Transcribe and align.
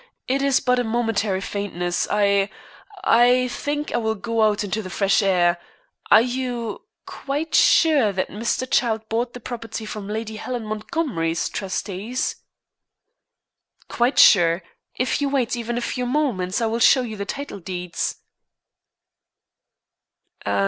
"It 0.27 0.41
is 0.41 0.59
but 0.59 0.79
a 0.79 0.83
momentary 0.83 1.41
faintness. 1.41 2.07
I 2.09 2.49
I 3.03 3.49
think 3.49 3.93
I 3.93 3.97
will 3.97 4.15
go 4.15 4.41
out 4.41 4.63
into 4.63 4.81
the 4.81 4.89
fresh 4.89 5.21
air. 5.21 5.59
Are 6.09 6.23
you 6.23 6.81
quite 7.05 7.53
sure 7.53 8.11
that 8.11 8.29
Mr. 8.29 8.67
Childe 8.67 9.07
bought 9.09 9.35
the 9.35 9.39
property 9.39 9.85
from 9.85 10.07
Lady 10.07 10.37
Helen 10.37 10.65
Montgomery's 10.65 11.47
trustees?" 11.49 12.37
"Quite 13.89 14.17
sure. 14.17 14.63
If 14.95 15.21
you 15.21 15.29
wait 15.29 15.55
even 15.55 15.77
a 15.77 15.81
few 15.81 16.07
moments 16.07 16.61
I 16.61 16.65
will 16.65 16.79
show 16.79 17.03
you 17.03 17.15
the 17.15 17.25
title 17.25 17.59
deeds." 17.59 18.15